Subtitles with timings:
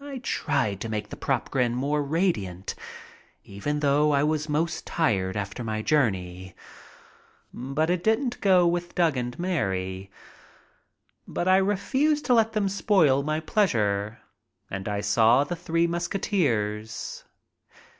[0.00, 2.74] I tried to make the "prop" grin more radiant,
[3.44, 6.56] even though I was most tired after my journey,
[7.54, 10.10] but it didn't go with Doug and Mary.
[11.28, 14.18] But I refused to let them spoil my pleasure
[14.72, 17.22] and I saw "The Three Musketeers."